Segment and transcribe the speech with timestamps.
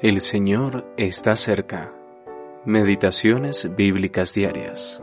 [0.00, 1.92] El Señor está cerca.
[2.64, 5.02] Meditaciones bíblicas diarias.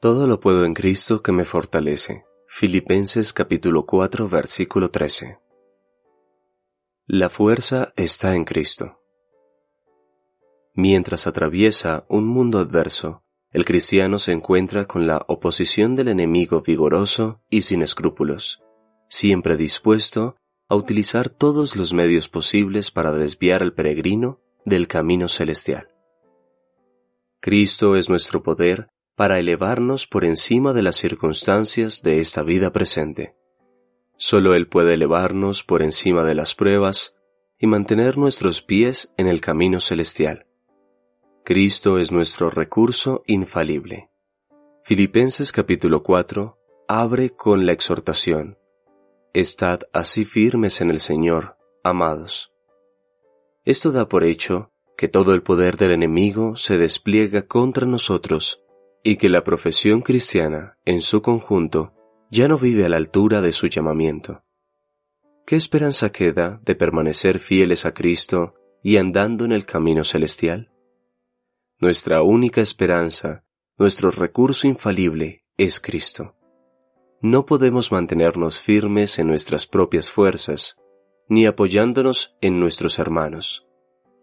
[0.00, 2.24] Todo lo puedo en Cristo que me fortalece.
[2.46, 5.40] Filipenses capítulo 4 versículo 13.
[7.08, 9.00] La fuerza está en Cristo.
[10.72, 17.40] Mientras atraviesa un mundo adverso, el cristiano se encuentra con la oposición del enemigo vigoroso
[17.50, 18.62] y sin escrúpulos
[19.08, 20.36] siempre dispuesto
[20.68, 25.88] a utilizar todos los medios posibles para desviar al peregrino del camino celestial.
[27.40, 33.34] Cristo es nuestro poder para elevarnos por encima de las circunstancias de esta vida presente.
[34.16, 37.16] Solo Él puede elevarnos por encima de las pruebas
[37.58, 40.46] y mantener nuestros pies en el camino celestial.
[41.44, 44.10] Cristo es nuestro recurso infalible.
[44.84, 48.58] Filipenses capítulo 4 abre con la exhortación
[49.34, 52.50] Estad así firmes en el Señor, amados.
[53.66, 58.64] Esto da por hecho que todo el poder del enemigo se despliega contra nosotros
[59.04, 61.92] y que la profesión cristiana, en su conjunto,
[62.30, 64.44] ya no vive a la altura de su llamamiento.
[65.46, 70.72] ¿Qué esperanza queda de permanecer fieles a Cristo y andando en el camino celestial?
[71.80, 73.44] Nuestra única esperanza,
[73.76, 76.37] nuestro recurso infalible, es Cristo
[77.20, 80.76] no podemos mantenernos firmes en nuestras propias fuerzas,
[81.28, 83.66] ni apoyándonos en nuestros hermanos.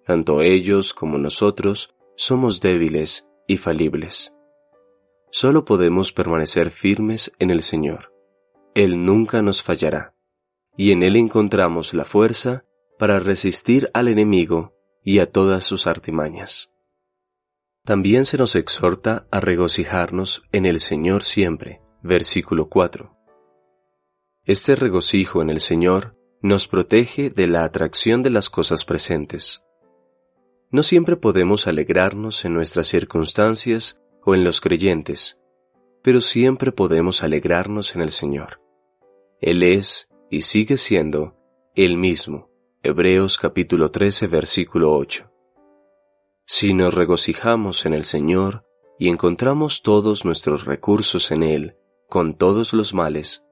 [0.06, 4.34] Tanto ellos como nosotros somos débiles y falibles.
[5.30, 8.14] Solo podemos permanecer firmes en el Señor.
[8.74, 10.14] Él nunca nos fallará,
[10.78, 12.64] y en Él encontramos la fuerza
[12.98, 14.74] para resistir al enemigo
[15.04, 16.72] y a todas sus artimañas.
[17.84, 23.18] También se nos exhorta a regocijarnos en el Señor siempre Versículo 4.
[24.44, 29.64] Este regocijo en el Señor nos protege de la atracción de las cosas presentes.
[30.70, 35.40] No siempre podemos alegrarnos en nuestras circunstancias o en los creyentes,
[36.04, 38.62] pero siempre podemos alegrarnos en el Señor.
[39.42, 41.36] Él es y sigue siendo
[41.74, 42.52] el mismo.
[42.84, 45.32] Hebreos capítulo 13 versículo 8.
[46.46, 48.64] Si nos regocijamos en el Señor
[49.00, 51.78] y encontramos todos nuestros recursos en Él,
[52.10, 53.46] con todos los males,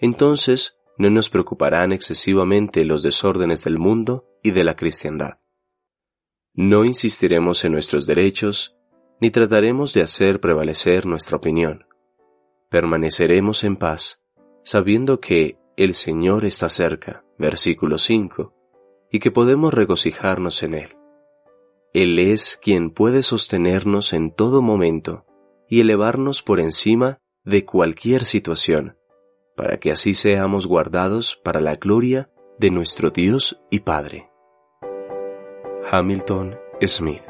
[0.00, 5.38] entonces no nos preocuparán excesivamente los desórdenes del mundo y de la cristiandad.
[6.54, 8.76] No insistiremos en nuestros derechos,
[9.20, 11.86] ni trataremos de hacer prevalecer nuestra opinión.
[12.68, 14.22] Permaneceremos en paz,
[14.64, 18.52] sabiendo que el Señor está cerca, versículo 5,
[19.12, 20.96] y que podemos regocijarnos en Él.
[21.94, 25.24] Él es quien puede sostenernos en todo momento
[25.68, 28.98] y elevarnos por encima de cualquier situación,
[29.56, 34.28] para que así seamos guardados para la gloria de nuestro Dios y Padre.
[35.90, 37.27] Hamilton Smith